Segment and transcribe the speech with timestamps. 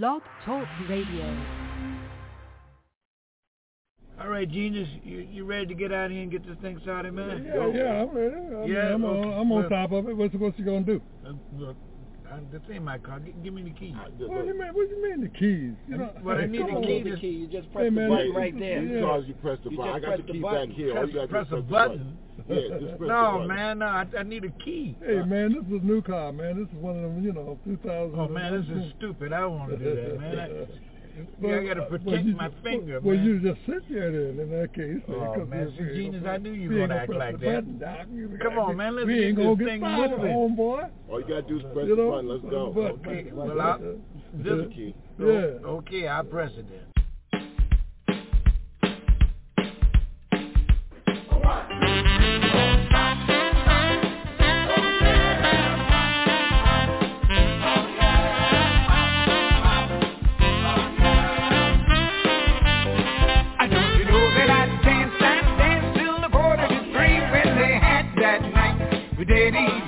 [0.00, 1.36] Blog Talk Radio.
[4.18, 7.12] All right, Genius, you, you ready to get out here and get this thing started,
[7.12, 7.44] man?
[7.44, 7.72] Yeah, Go.
[7.74, 8.34] yeah, I'm ready.
[8.34, 10.16] I yeah, I'm, on, I'm on top of it.
[10.16, 11.02] What's, what's you gonna do?
[11.26, 11.76] Uh, look, look
[12.50, 13.20] this ain't my car.
[13.20, 13.94] Give, give me the keys.
[13.94, 14.72] What, do you mean?
[14.72, 15.74] What do you mean the keys?
[15.86, 17.28] You know, what I mean the key, the key.
[17.28, 18.82] You just press hey, man, the button right there.
[18.82, 19.18] Yeah.
[19.18, 19.92] You press the button.
[19.92, 20.94] I got the key back here.
[20.94, 21.98] Press, press, press the button.
[21.98, 22.18] button
[22.52, 24.96] yeah, no, man, no, I, I need a key.
[25.04, 26.58] Hey, uh, man, this is a new car, man.
[26.58, 28.18] This is one of them, you know, 2000.
[28.18, 29.32] Oh, man, this is stupid.
[29.32, 30.38] I don't want to do that, man.
[30.38, 30.66] I,
[31.42, 33.24] yeah, I got to uh, protect my finger, well, man.
[33.24, 35.02] Well, you just sit there then, in that case.
[35.08, 37.80] Oh, man, see, genius, I knew you were going to act like that.
[37.80, 40.32] Button, Come on, man, let's get this thing moving.
[40.32, 40.90] homeboy.
[41.10, 42.28] All you got to do is press you know, the button.
[42.28, 42.72] Let's go.
[42.74, 43.78] But, okay, well, I,
[44.34, 44.94] this key.
[45.18, 45.66] Yeah.
[45.66, 46.92] Okay, I press it then.
[51.82, 52.41] Thank you.
[69.24, 69.81] But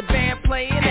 [0.00, 0.89] the band playing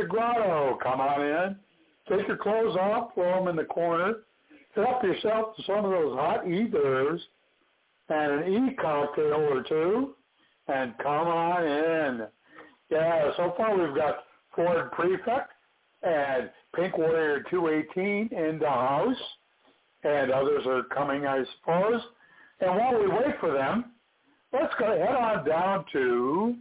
[0.00, 0.78] the grotto.
[0.82, 1.56] Come on in.
[2.08, 4.14] Take your clothes off, throw them in the corner.
[4.74, 7.20] Help yourself to some of those hot ethers
[8.08, 10.14] and an e-cocktail or two,
[10.68, 12.26] and come on in.
[12.90, 14.24] Yeah, so far we've got
[14.54, 15.50] Ford Prefect
[16.02, 19.16] and Pink Warrior 218 in the house,
[20.02, 22.00] and others are coming, I suppose.
[22.60, 23.92] And while we wait for them,
[24.52, 26.56] let's go head on down to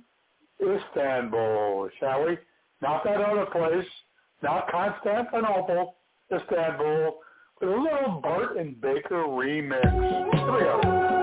[0.61, 2.37] Istanbul, shall we?
[2.81, 3.87] Not that other place,
[4.41, 5.95] not Constantinople,
[6.33, 7.19] Istanbul,
[7.59, 9.91] with a little Bart and Baker remix.
[9.91, 11.18] Here we go.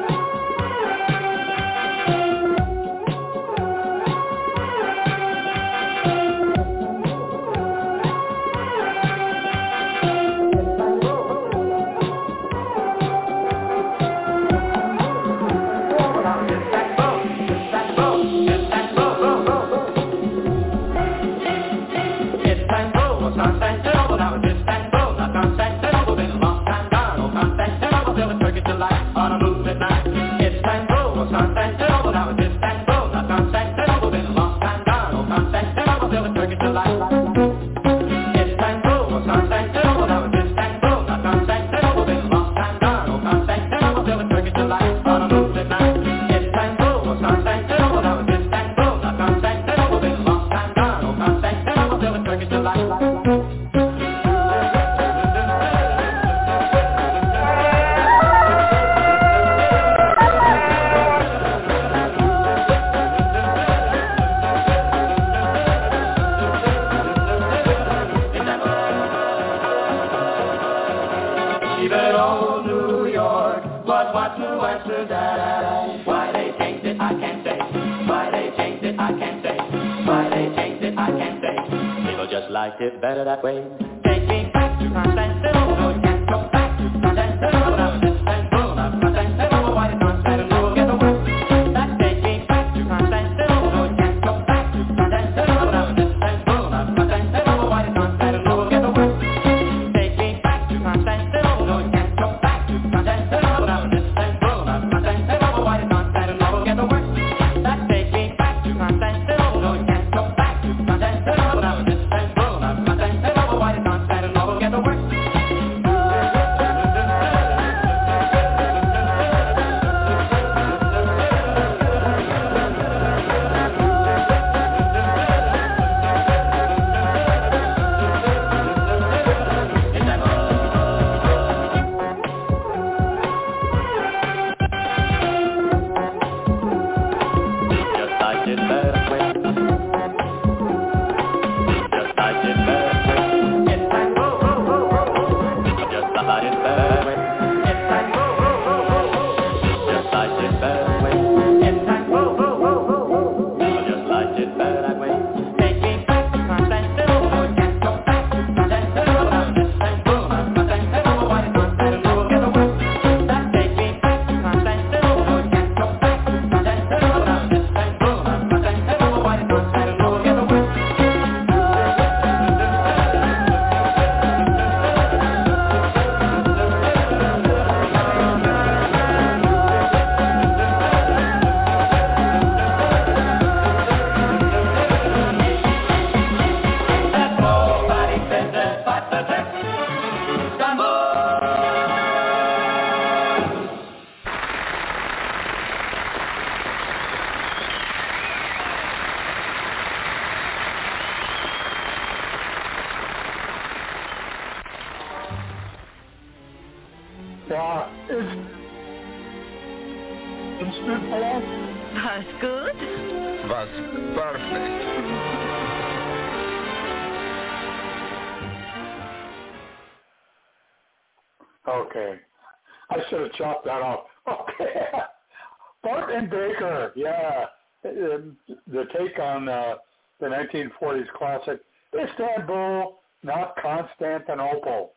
[229.36, 229.74] On uh,
[230.20, 231.60] the 1940s classic
[231.94, 234.92] Istanbul, not Constantinople.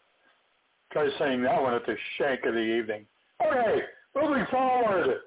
[0.91, 3.05] Try saying that one at the shank of the evening.
[3.46, 3.81] Okay,
[4.15, 5.17] moving forward,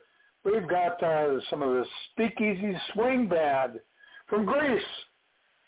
[0.45, 3.81] we've got uh, some of the Speakeasy Swing Band
[4.29, 4.83] from Greece.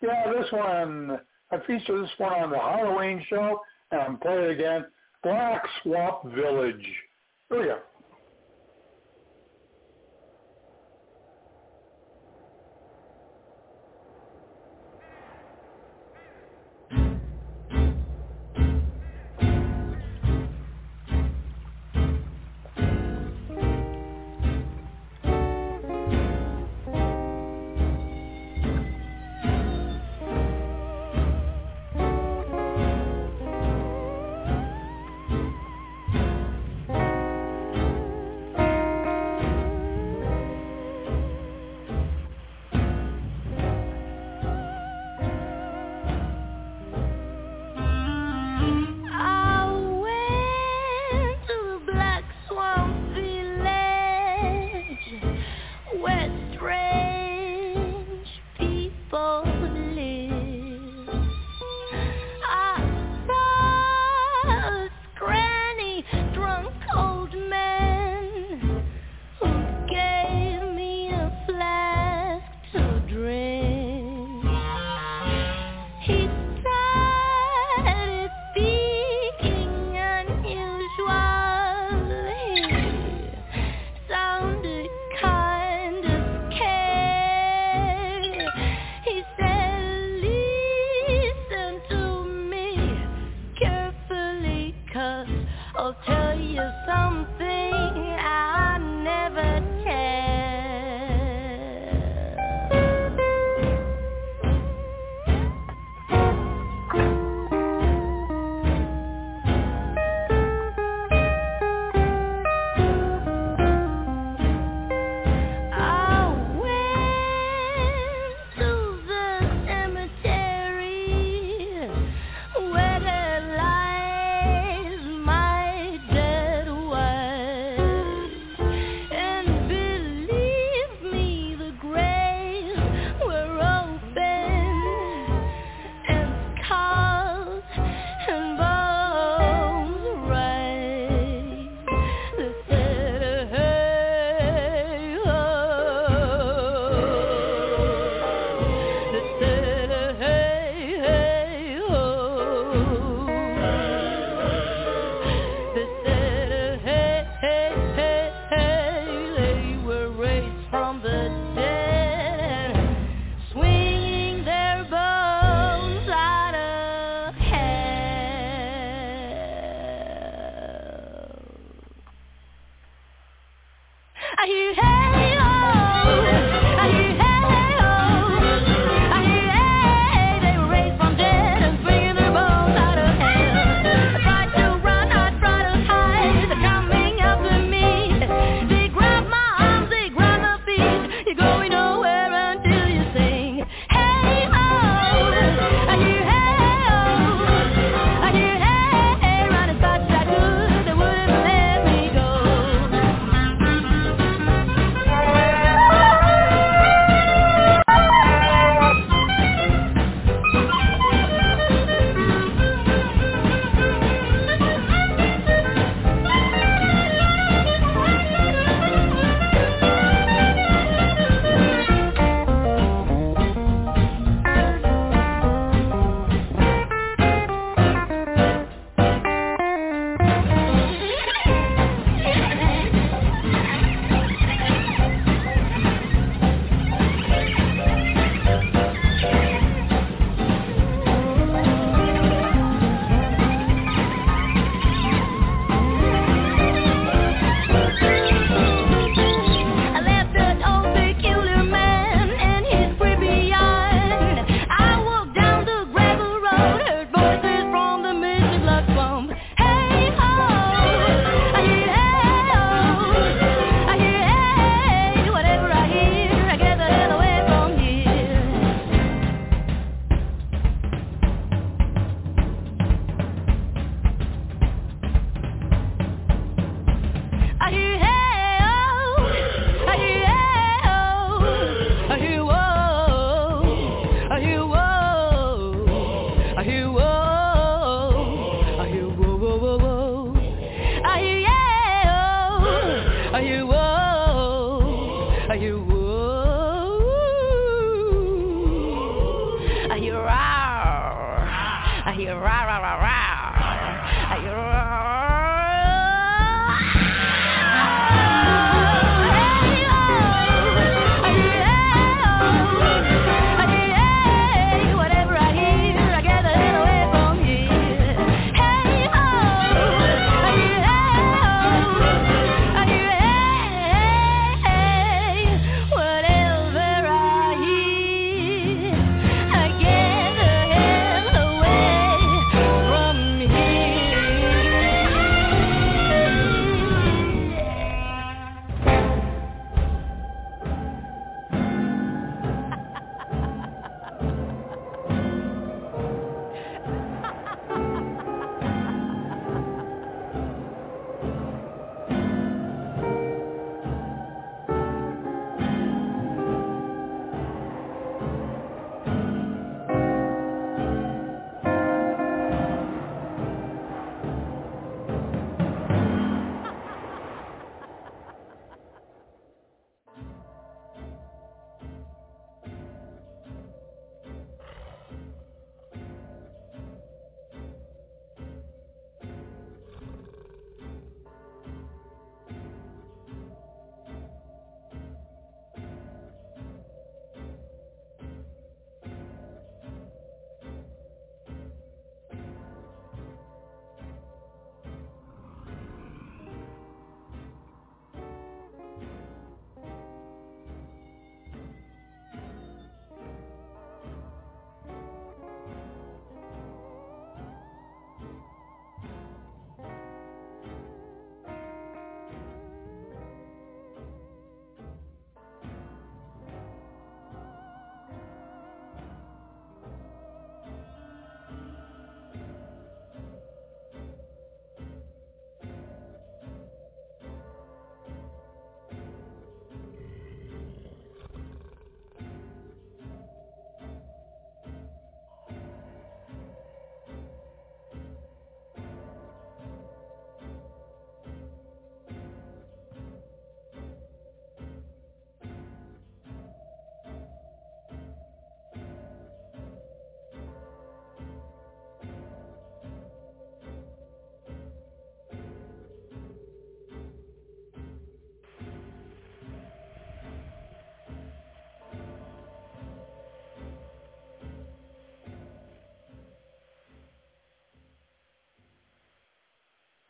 [0.02, 1.20] Yeah, this one,
[1.50, 3.60] I featured this one on the Halloween show,
[3.92, 4.86] and I'm playing it again.
[5.22, 6.84] Black Swamp Village.
[7.50, 7.78] Here we go.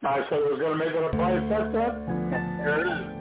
[0.07, 2.61] I said I was going to make it a trifecta.
[2.61, 3.13] Here it is.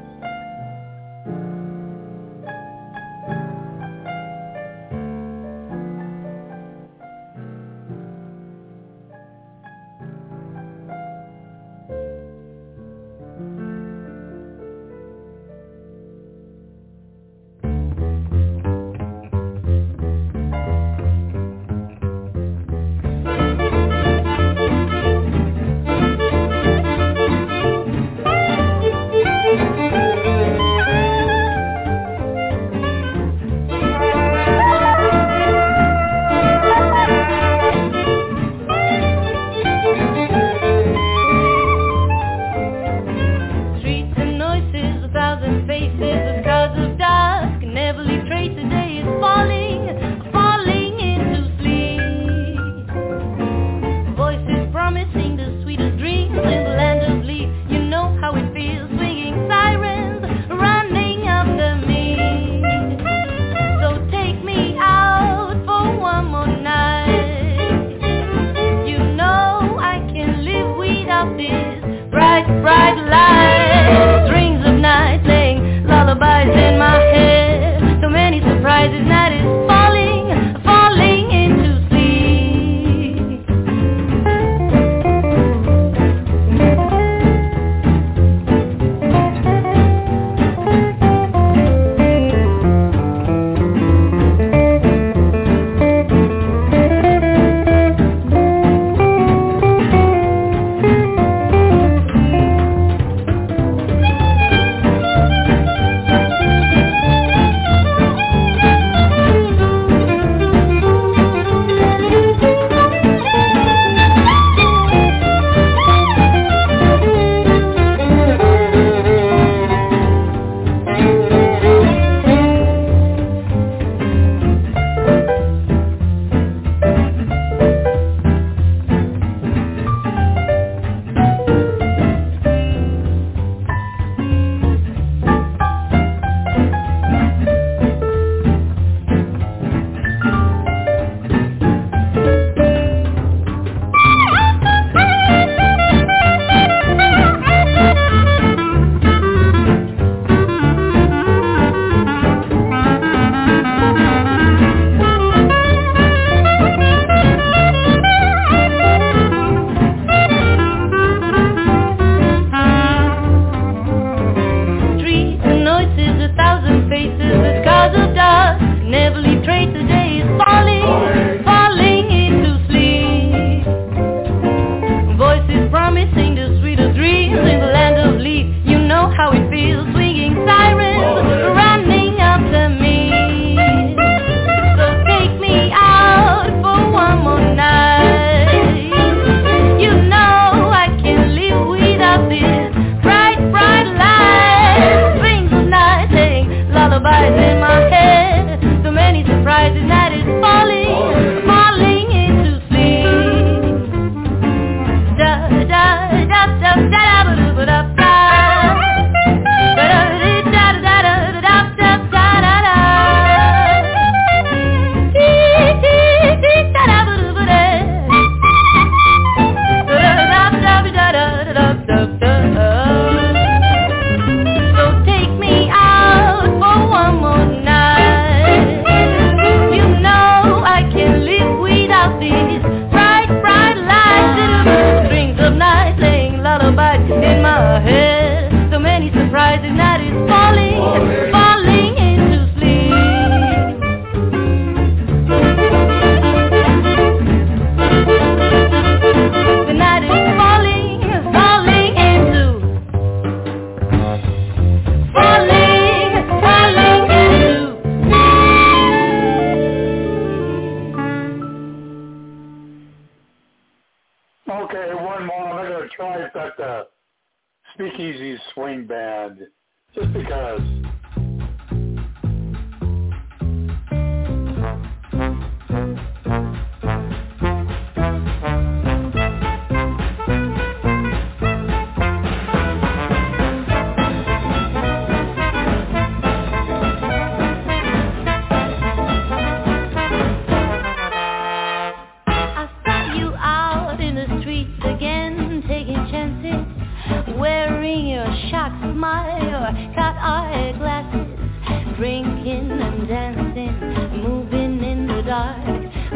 [300.53, 303.73] higher glasses, drinking and dancing,
[304.21, 305.65] moving in the dark.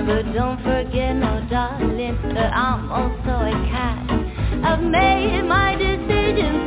[0.05, 4.05] But don't forget, no darling, that I'm also a cat.
[4.63, 6.66] I've made my decision.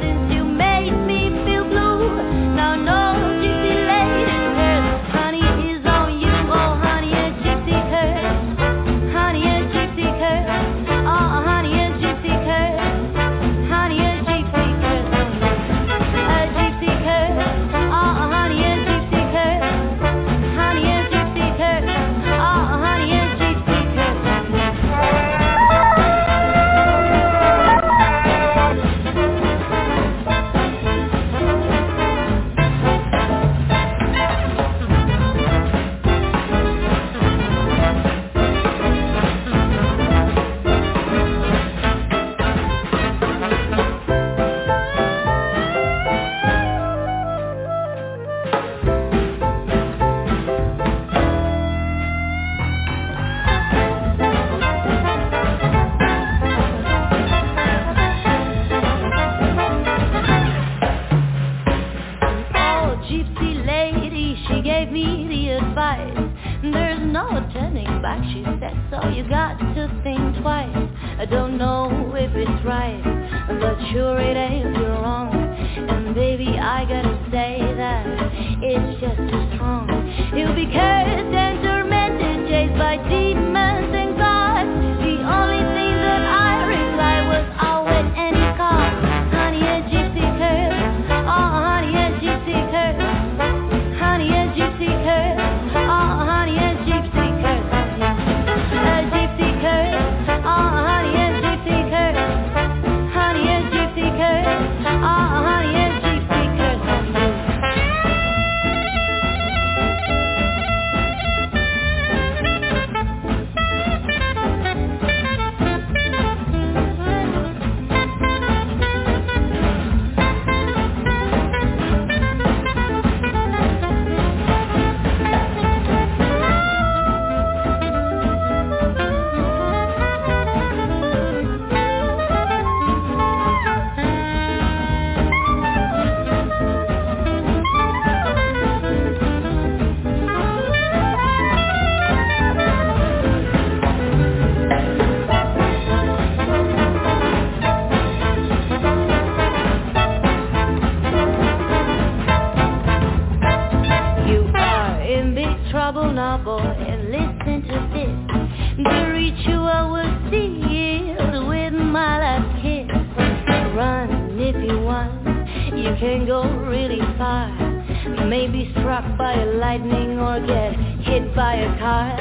[168.31, 172.15] may be struck by a lightning or get hit by a car.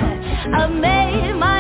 [0.56, 1.59] I made my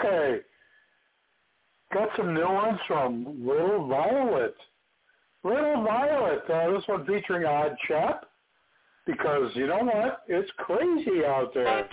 [0.00, 0.40] Okay.
[1.92, 4.54] Got some new ones from Little Violet.
[5.42, 8.26] Little Violet, uh, this one featuring Odd Chap,
[9.06, 10.22] because you know what?
[10.28, 11.88] It's crazy out there.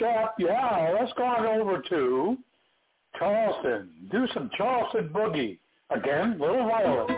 [0.00, 2.36] Yeah, let's go on over to
[3.18, 3.90] Charleston.
[4.10, 5.58] Do some Charleston Boogie.
[5.90, 7.10] Again, Little Violet.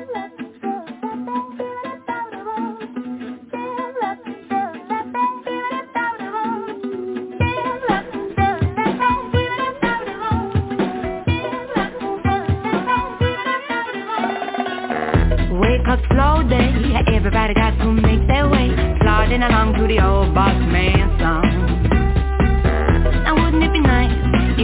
[16.09, 16.73] slow day.
[17.15, 21.52] Everybody got to make their way, plodding along to the old boss man song.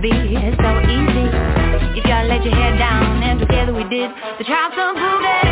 [0.00, 0.10] be.
[0.10, 1.26] So easy.
[1.98, 4.10] If y'all let your head down and together we did.
[4.38, 5.45] The Charleston Boogie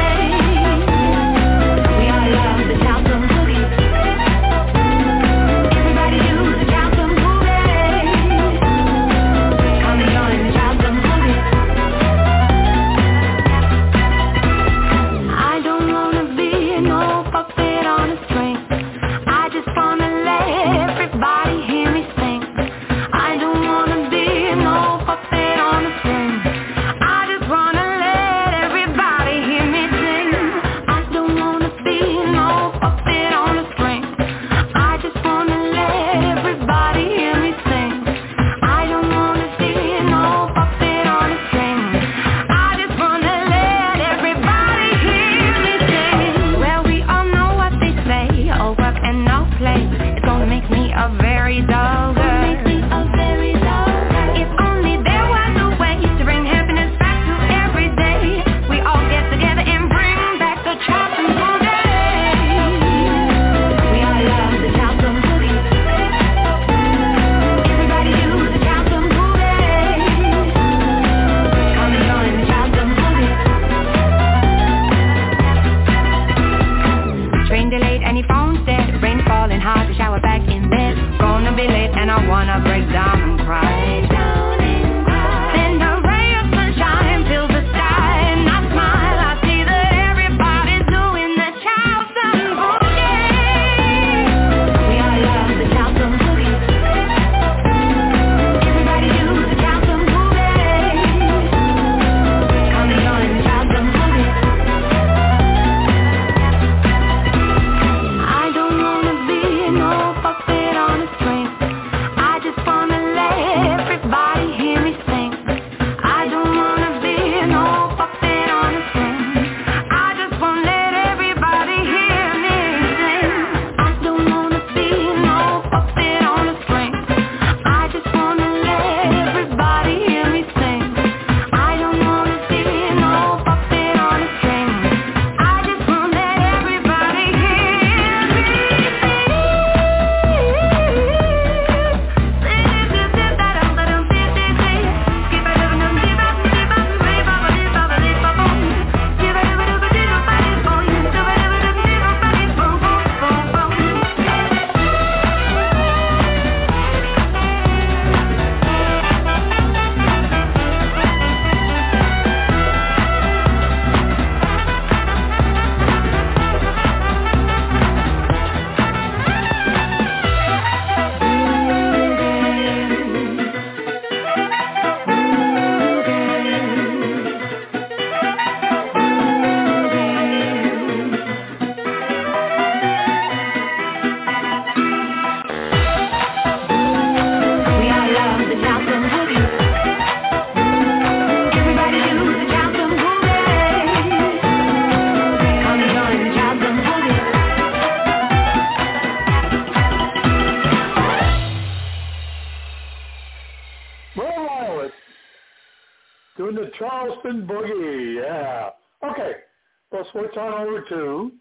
[210.89, 211.33] to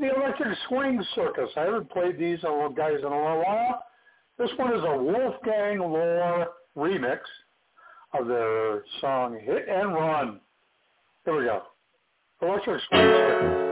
[0.00, 1.50] the Electric Swing Circus.
[1.56, 3.82] I haven't played these guys in a little while.
[4.38, 7.20] This one is a Wolfgang Lohr remix
[8.18, 10.40] of their song Hit and Run.
[11.24, 11.62] Here we go.
[12.42, 13.69] Electric Swing Circus.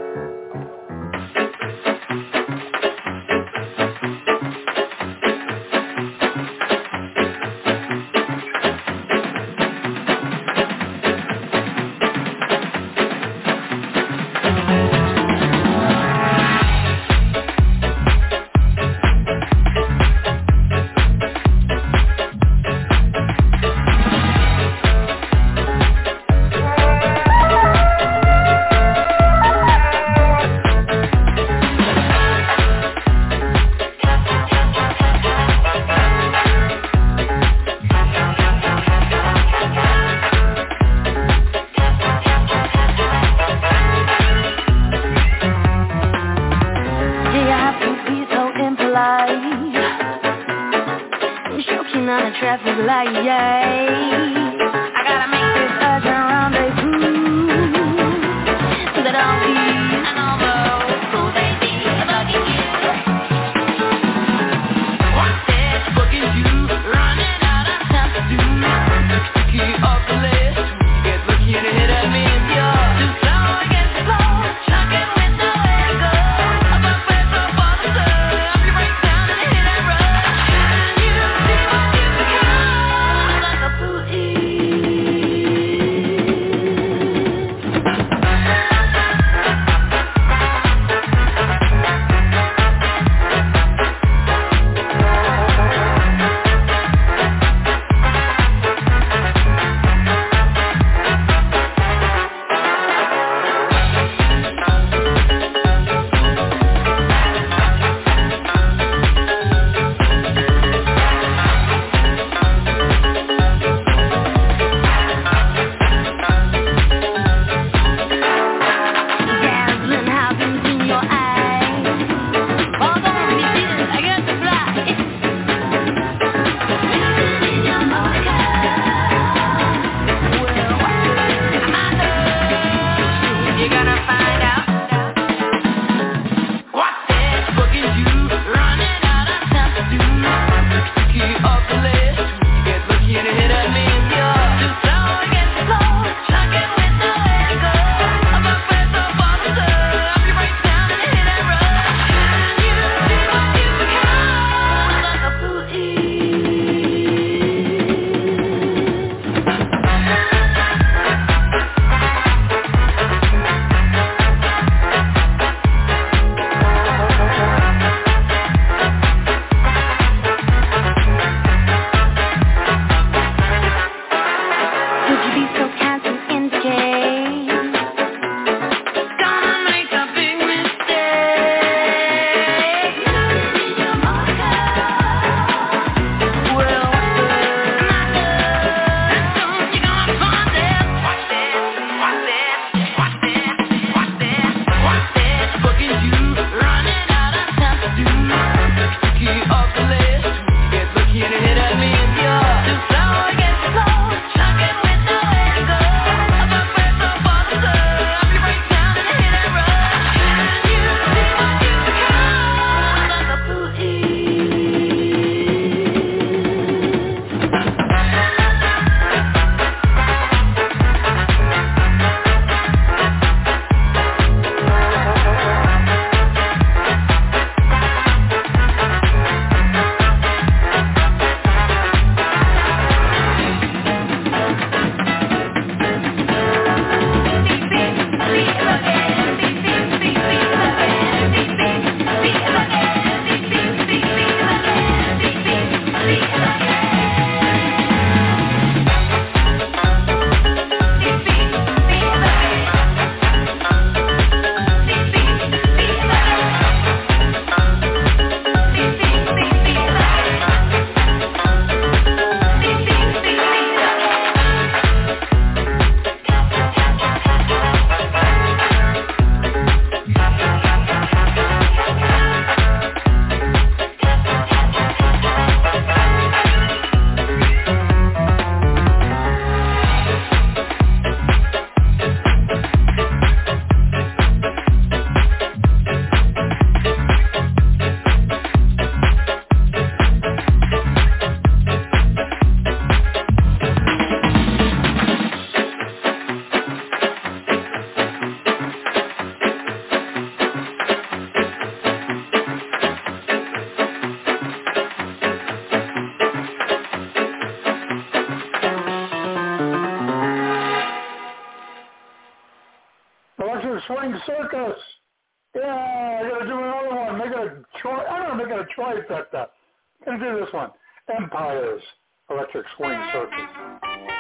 [321.59, 321.83] Empires.
[322.31, 324.18] Electric Swing Circus.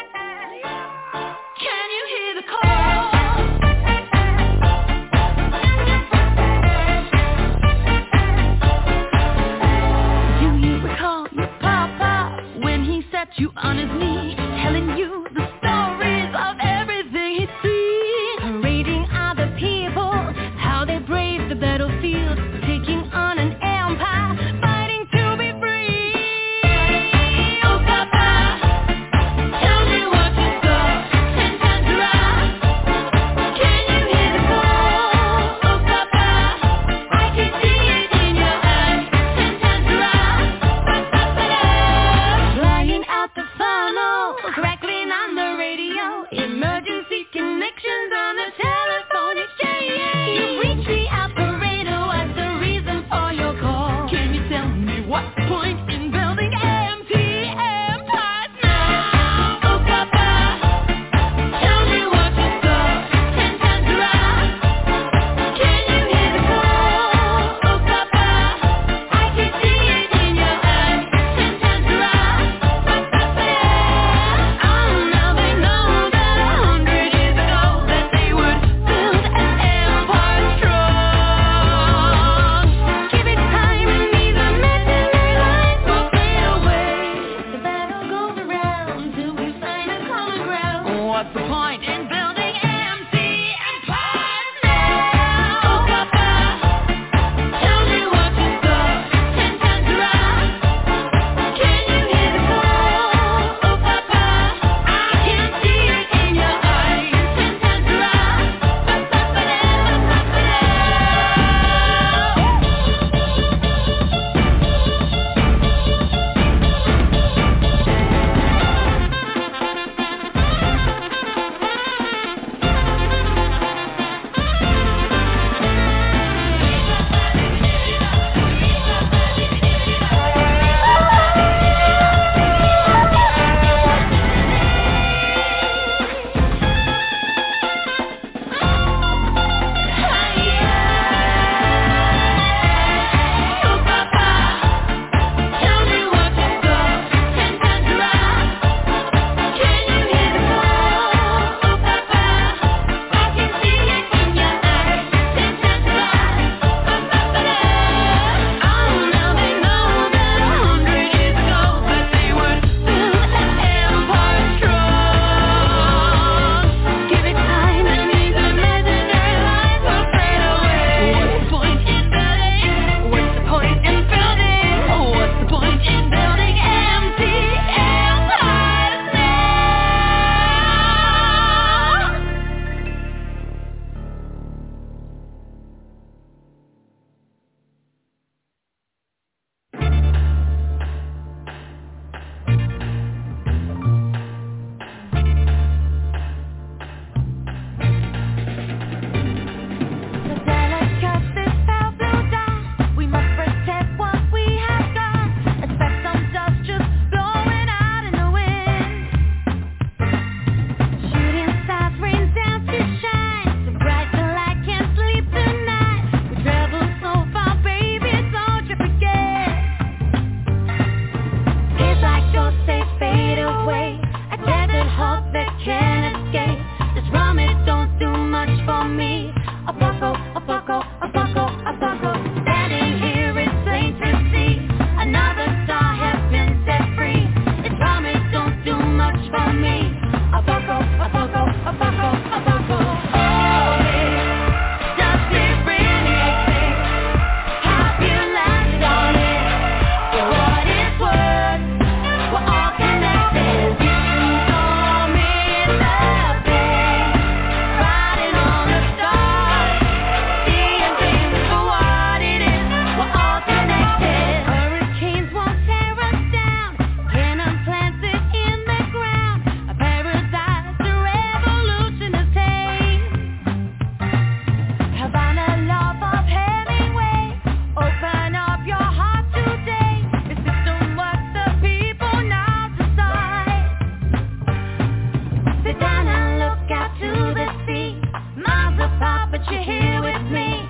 [289.50, 290.68] you're here with me.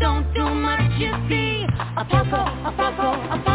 [0.00, 1.66] Don't do much, you see.
[1.96, 3.49] A popo, a.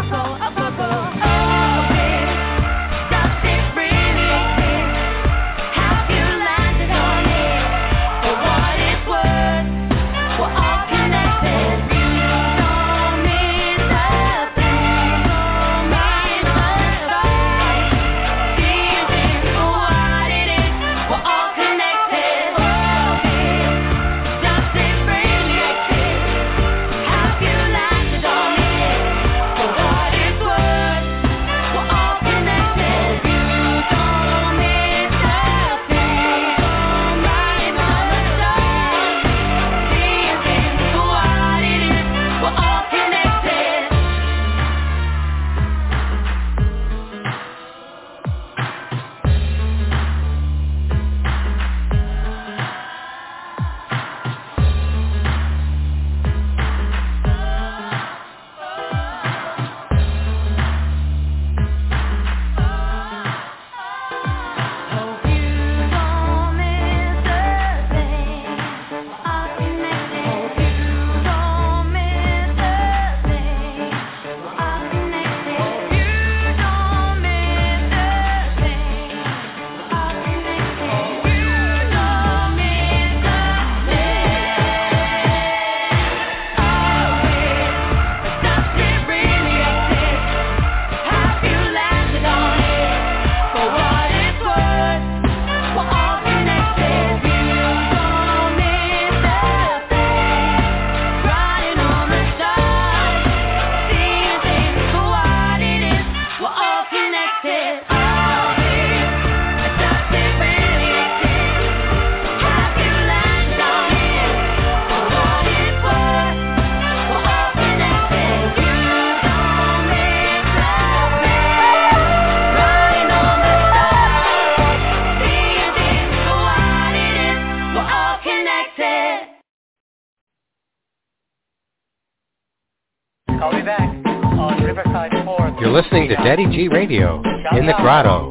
[136.36, 137.22] Daddy G Radio
[137.56, 138.30] in the Grotto.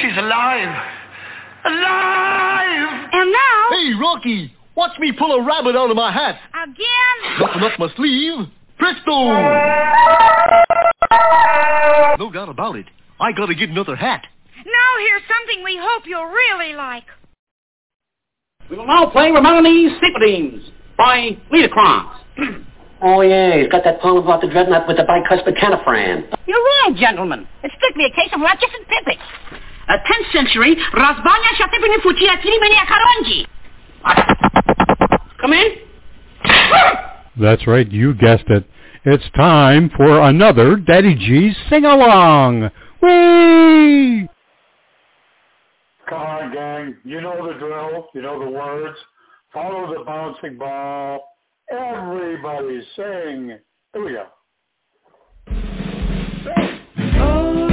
[0.00, 0.74] She's alive!
[1.66, 3.10] Alive!
[3.12, 3.66] And now?
[3.68, 4.55] Hey, Rocky!
[4.76, 6.38] Watch me pull a rabbit out of my hat.
[6.62, 7.40] Again?
[7.40, 8.46] Nothing up my sleeve.
[8.78, 9.32] Presto!
[12.18, 12.86] No doubt about it.
[13.18, 14.22] I gotta get another hat.
[14.64, 17.04] Now here's something we hope you'll really like.
[18.70, 22.64] We will now play Romani's Sympathies by Lita Liederkranz.
[23.02, 26.24] Oh, yeah, he's got that poem about the dreadnought with the bicuspid canifran.
[26.48, 27.46] You're right, gentlemen.
[27.62, 29.20] It's strictly a case of Ratchets and Pippets.
[29.88, 33.44] A 10th century Razbanya Shatipini Fuchia Tilimenia Karonji.
[35.40, 35.70] Come in.
[37.38, 38.64] That's right, you guessed it.
[39.04, 42.70] It's time for another Daddy G sing-along.
[43.02, 44.28] Whee!
[46.08, 46.96] Come on, gang.
[47.04, 48.08] You know the drill.
[48.14, 48.96] You know the words.
[49.52, 51.20] Follow the bouncing ball.
[51.70, 53.58] Everybody sing.
[53.92, 54.26] Here we go.
[57.18, 57.68] Oh,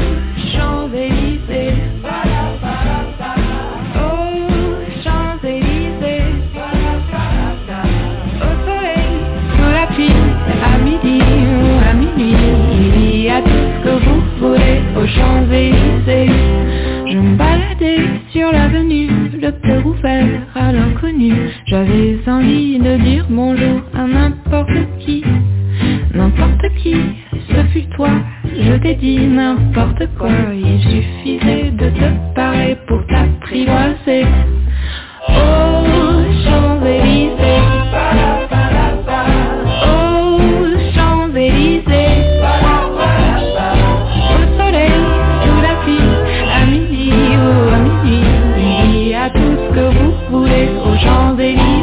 [0.54, 1.73] Champs-Élysées.
[14.44, 16.32] Voulez aux Champs-Élysées.
[17.12, 19.10] Je me baladais sur l'avenue,
[19.42, 21.34] le cœur ouvert à l'inconnu.
[21.66, 25.24] J'avais envie de dire bonjour à n'importe qui.
[26.14, 26.96] N'importe qui,
[27.50, 28.10] ce fut toi,
[28.46, 30.30] je t'ai dit n'importe quoi.
[30.54, 34.26] Il suffisait de te parler pour t'apprivoiser.
[35.30, 36.73] Oh,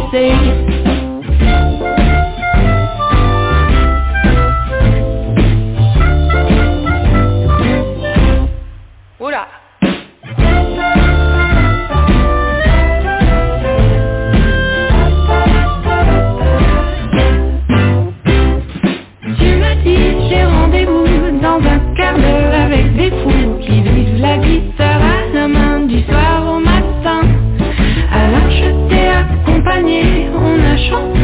[0.01, 0.80] Champs-Élysées.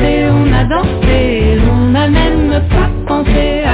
[0.05, 3.65] On a dansé, on n'a même pas pensé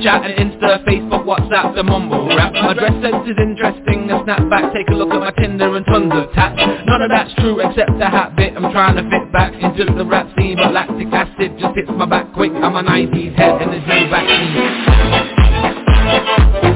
[0.00, 2.54] Snapchat and Insta, Facebook, WhatsApp, the mumble rap.
[2.54, 6.10] My dress sense is interesting, a snapback, take a look at my Tinder and tons
[6.14, 6.56] of tats.
[6.86, 10.06] None of that's true except the hat bit, I'm trying to fit back into the
[10.06, 12.52] rap scene, but lactic acid just hits my back quick.
[12.52, 16.69] I'm a 90s head and there's no vaccine.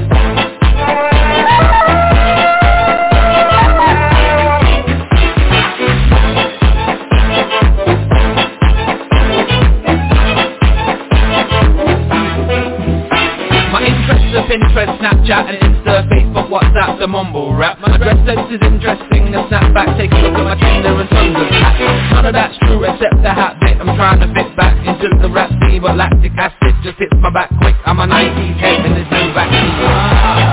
[15.25, 17.81] Snapchat and Insta, Facebook, WhatsApp, the mumble rap.
[17.81, 21.37] My dress sense is interesting, a snapback, take a look at my Tinder and tons
[21.37, 22.13] of tats.
[22.13, 25.31] None of that's true except the hat bit, I'm trying to fit back into the
[25.33, 27.75] rap scene, but lactic acid just hits my back quick.
[27.87, 30.44] I'm a 90s head and there's no vaccine.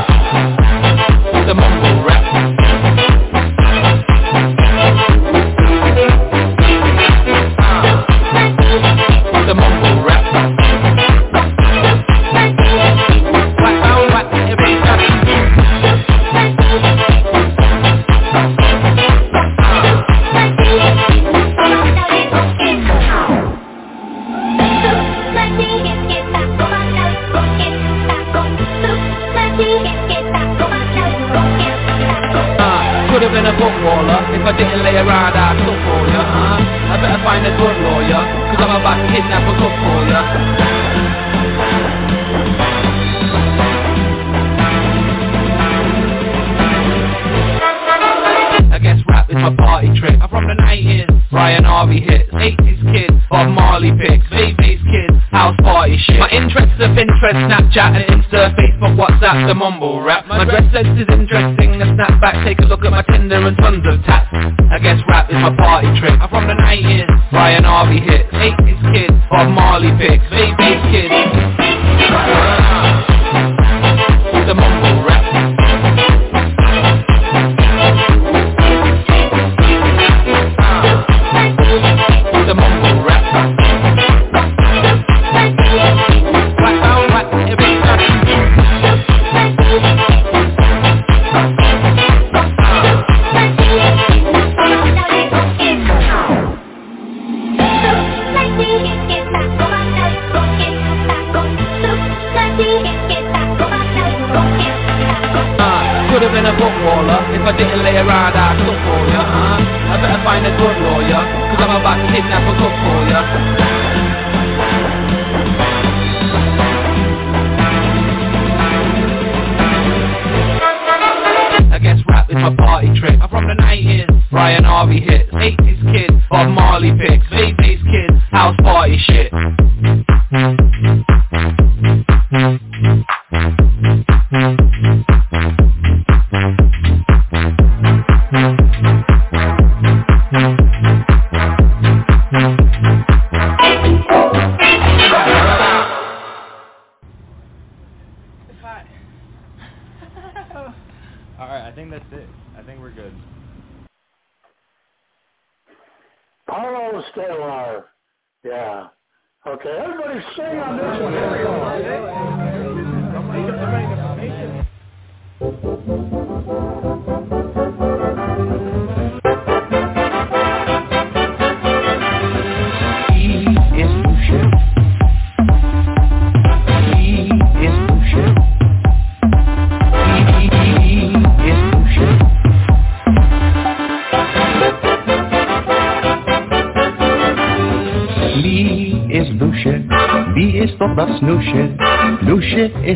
[51.31, 56.19] Brian Harvey hits, 80s kids, Bob Marley picks, bass kids, house party shit.
[56.19, 60.27] My interests of interest, Snapchat and Insta, Facebook, WhatsApp, the mumble rap.
[60.27, 63.87] My dress sense is interesting, a snapback, take a look at my Tinder and tons
[63.87, 64.27] of tats.
[64.71, 66.19] I guess rap is my party trick.
[66.19, 72.80] I'm from the 90s, Brian Harvey hits, 80s kids, Bob Marley picks, bass kids.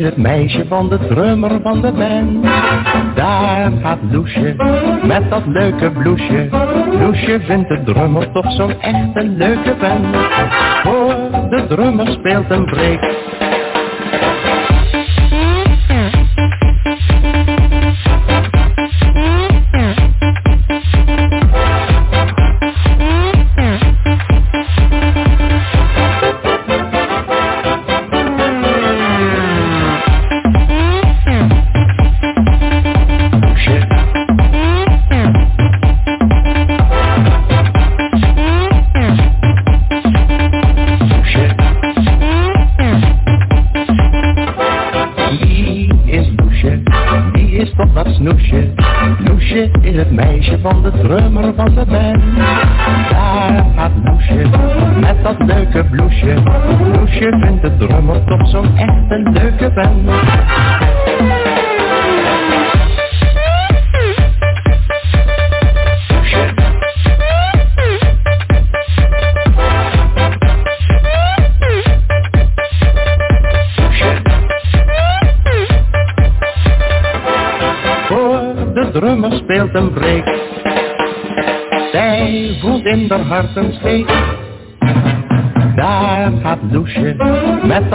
[0.02, 2.42] Het meisje van de drummer van de band.
[3.14, 4.54] Daar gaat Loesje
[5.02, 6.48] met dat leuke bloesje.
[7.00, 10.16] Loesje vindt de drummer toch zo'n echte leuke band.
[10.82, 11.14] Voor
[11.50, 13.35] de drummer speelt een break.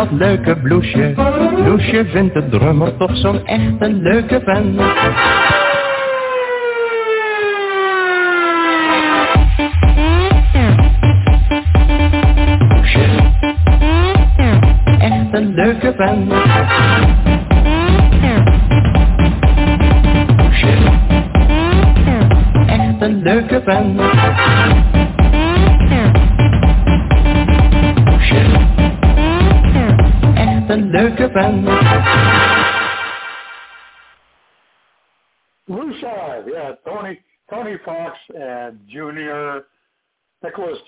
[0.01, 1.13] Dat leuke bloesje.
[1.65, 4.81] Loesje vindt de drummer toch zo'n echte leuke vent.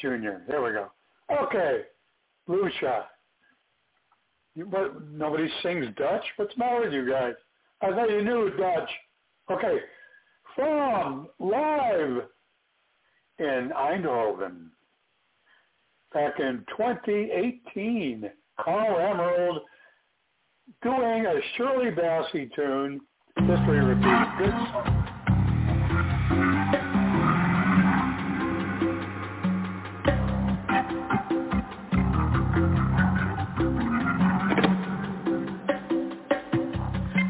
[0.03, 0.43] Jr.
[0.49, 0.91] There we go.
[1.31, 1.83] Okay,
[2.47, 3.05] Lucia.
[4.53, 6.23] You, what, nobody sings Dutch?
[6.35, 7.33] What's matter with you guys?
[7.81, 8.89] I thought you knew Dutch.
[9.49, 9.77] Okay,
[10.55, 12.23] from live
[13.39, 14.67] in Eindhoven
[16.13, 18.29] back in 2018,
[18.59, 19.61] Caro Emerald
[20.83, 22.99] doing a Shirley Bassey tune.
[23.37, 24.31] History repeats.
[24.37, 25.03] Good song.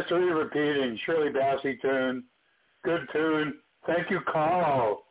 [0.00, 2.24] History Repeating, Shirley Bassey tune.
[2.84, 3.54] Good tune.
[3.86, 5.02] Thank you, Carl.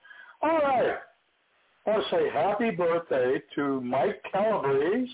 [0.42, 0.96] All right.
[1.86, 5.12] I want to say happy birthday to Mike Calabrese,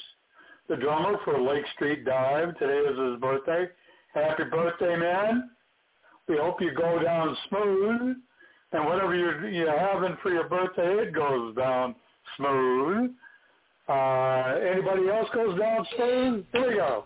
[0.69, 2.57] the drummer for Lake Street Dive.
[2.57, 3.65] Today is his birthday.
[4.13, 5.49] Happy birthday, man.
[6.29, 8.15] We hope you go down smooth.
[8.71, 11.95] And whatever you're, you're having for your birthday, it goes down
[12.37, 13.11] smooth.
[13.89, 16.45] Uh, anybody else goes down smooth?
[16.53, 17.03] Here we go.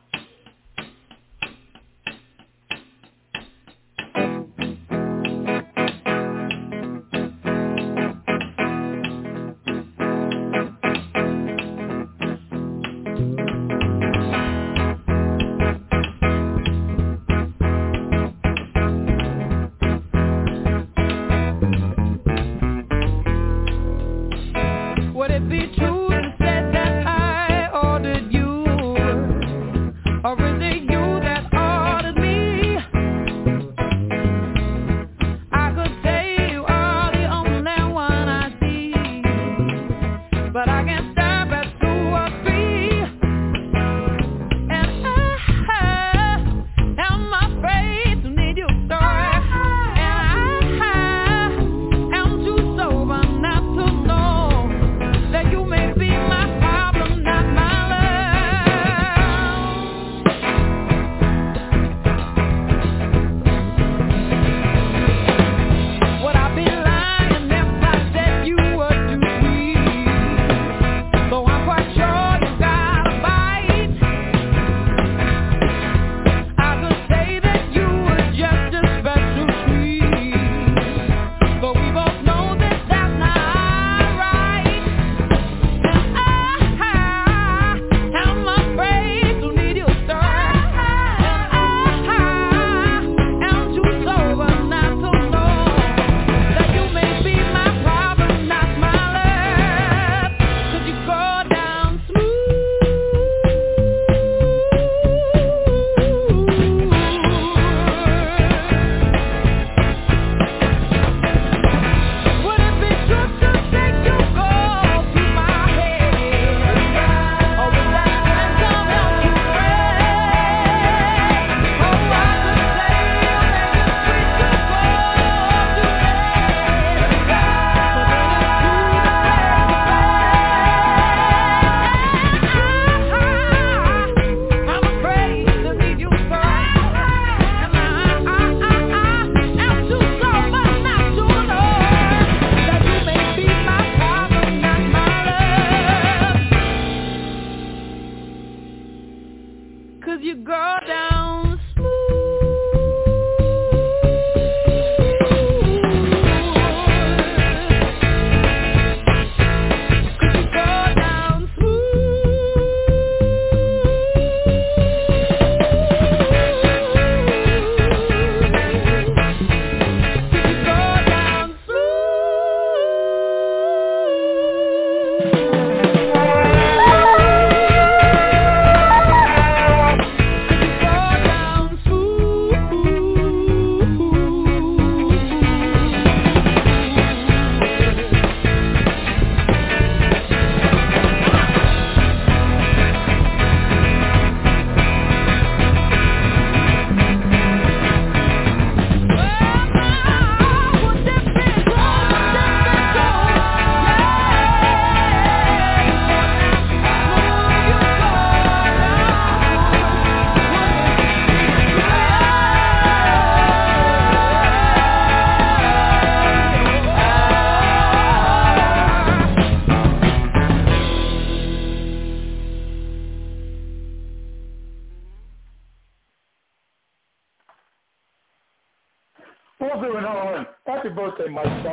[231.20, 231.64] Happy birthday, Mike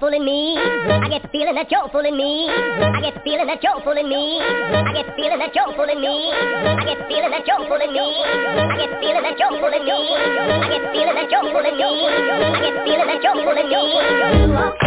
[0.00, 0.56] fooling me.
[0.56, 2.48] I get the feeling that you're fooling me.
[2.48, 4.40] I get the feeling that you're fooling me.
[4.40, 6.08] I get the feeling that you're fooling me.
[6.08, 7.98] I get the feeling that you're fooling me.
[7.98, 9.96] I get the feeling that you're fooling me.
[9.98, 11.84] I get the feeling that you're fooling me.
[11.84, 13.82] I get the feeling that you're fooling me.
[14.46, 14.77] You are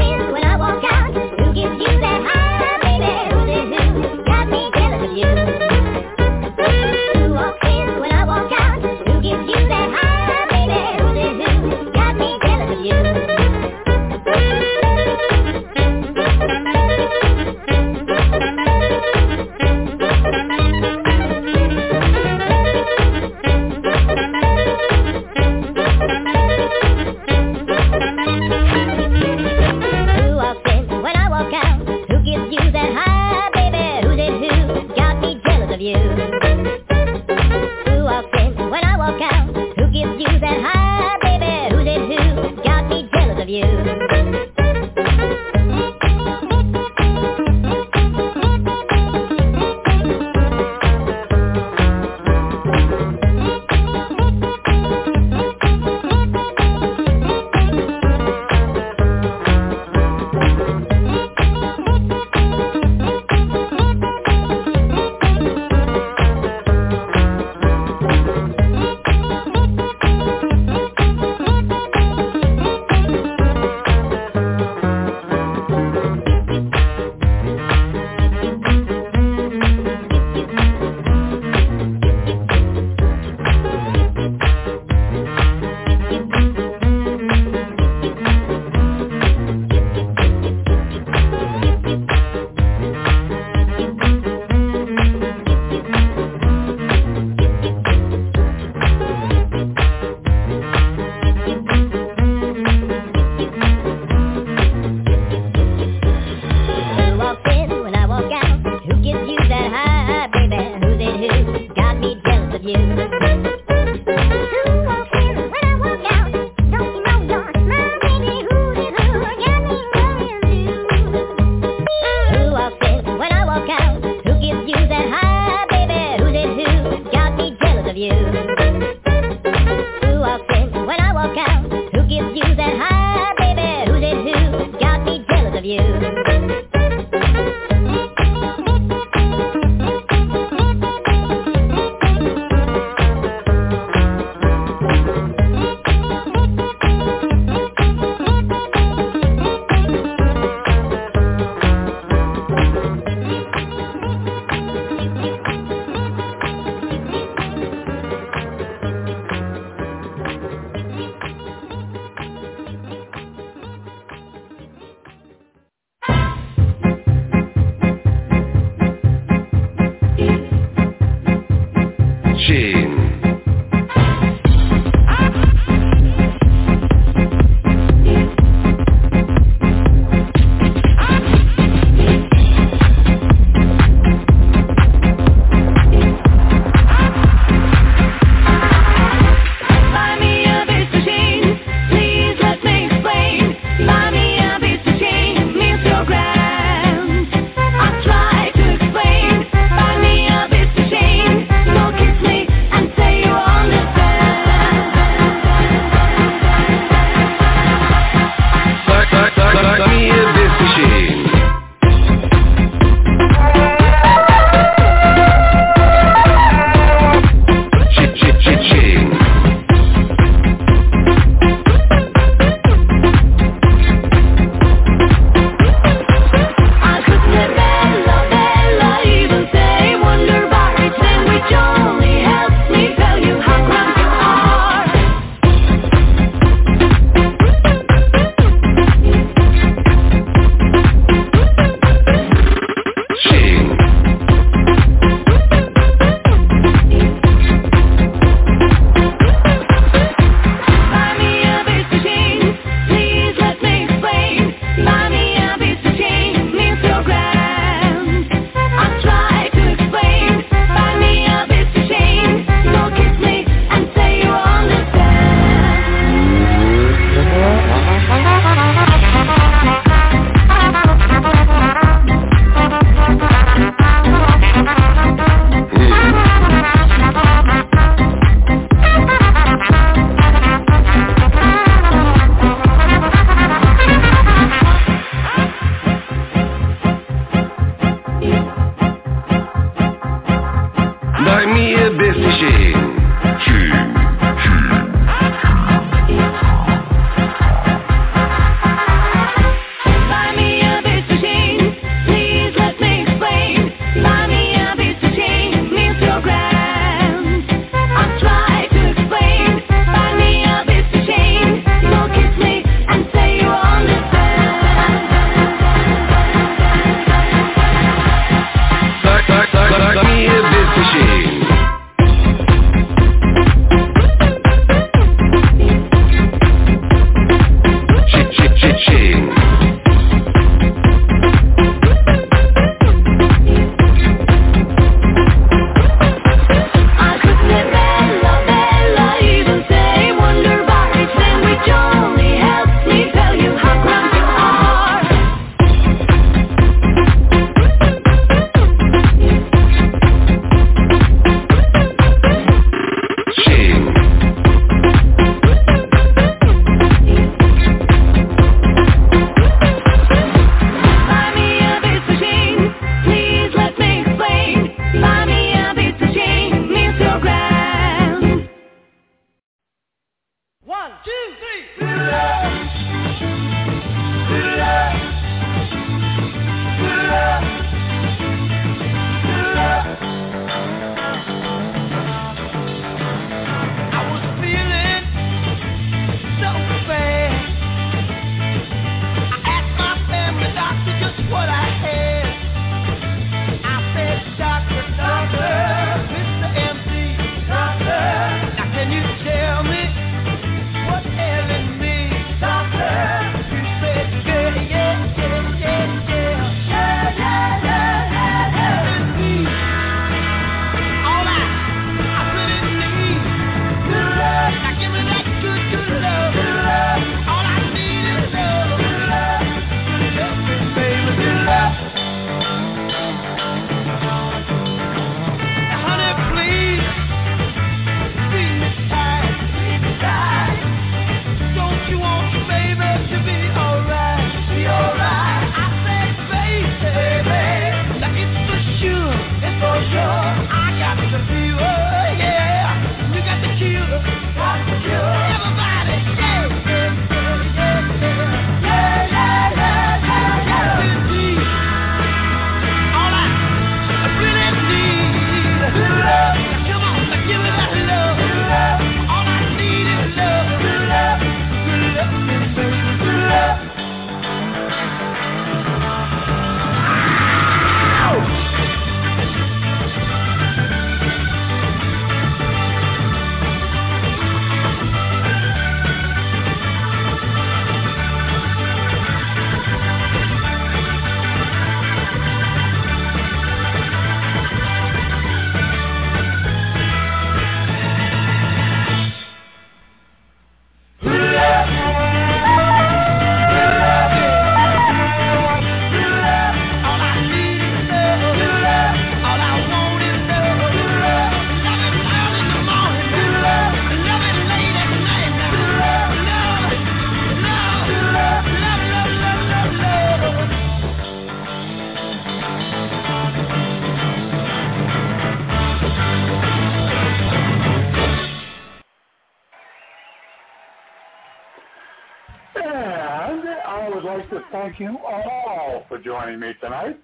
[526.04, 527.00] joining me tonight.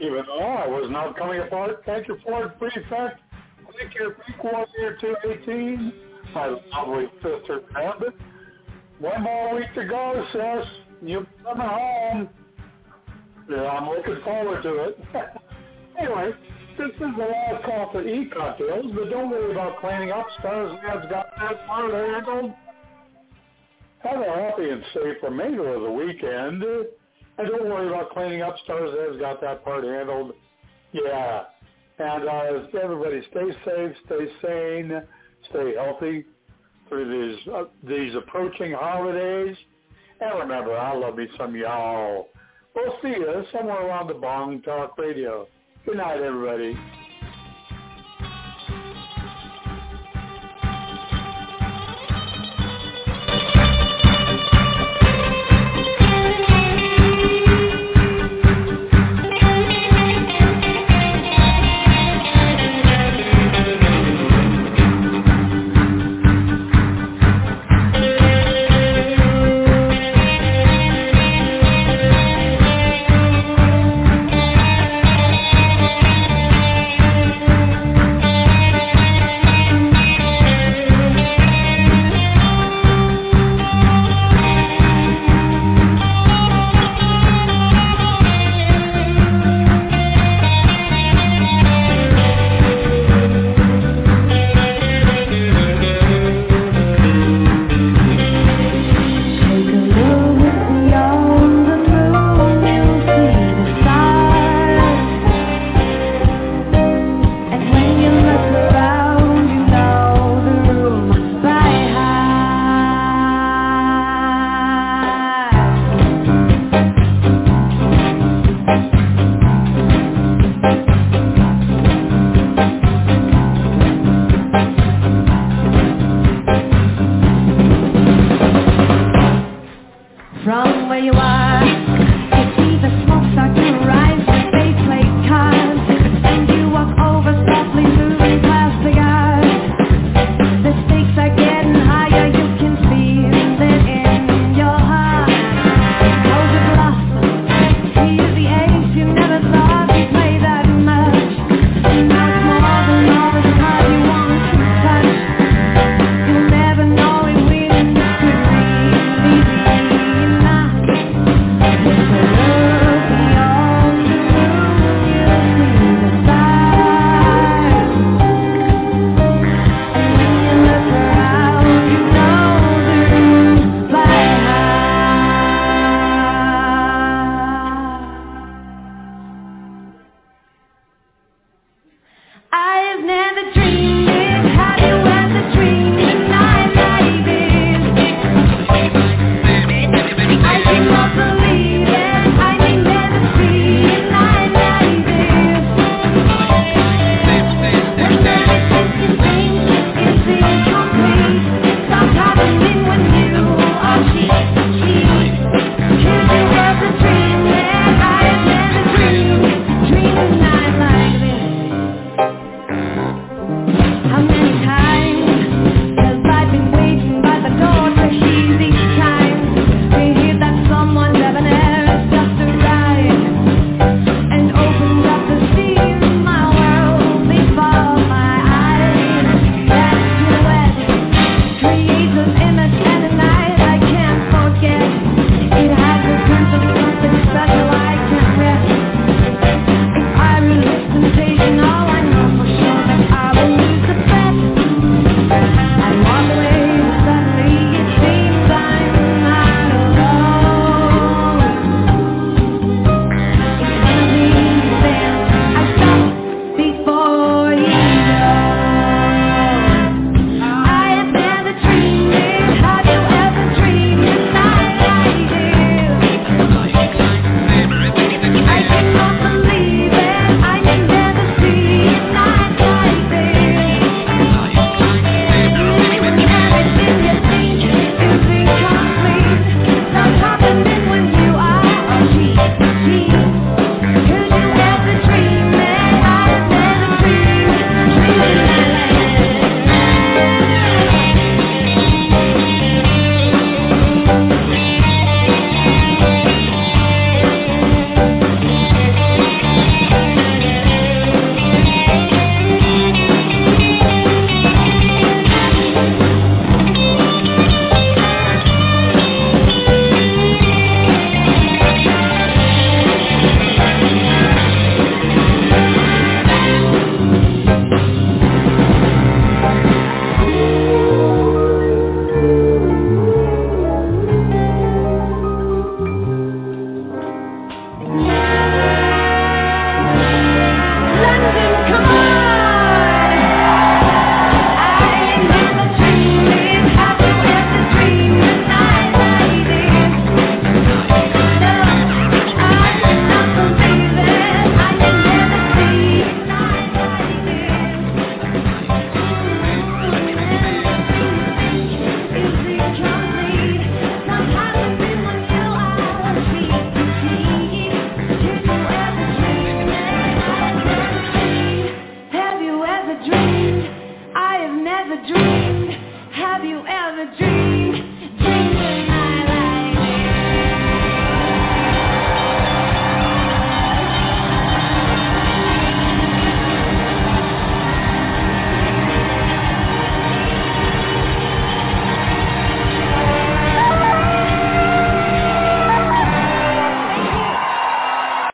[0.00, 3.20] Even though I was not coming apart, thank you, Ford Prefect.
[3.78, 5.92] Thank you, Coordinator 218.
[6.34, 8.14] My lovely sister, Bandit.
[9.00, 10.66] One more week to go, sis.
[11.02, 12.28] You're coming home.
[13.48, 14.98] Yeah, I'm looking forward to it.
[15.98, 16.32] anyway,
[16.76, 20.26] this is the last call for e-cocktails, but don't worry about cleaning up.
[20.40, 22.52] Starzan's got that part handled.
[24.00, 26.62] Have a happy and safe remainder of the weekend.
[27.38, 28.56] And don't worry about cleaning up.
[28.64, 30.32] Stars has got that part handled.
[30.92, 31.44] Yeah.
[31.98, 35.02] And uh, everybody stay safe, stay sane,
[35.50, 36.24] stay healthy
[36.88, 39.56] through these, uh, these approaching holidays.
[40.20, 42.28] And remember, I love me some y'all.
[42.74, 45.46] We'll see you somewhere around the Bong Talk Radio.
[45.84, 46.76] Good night, everybody.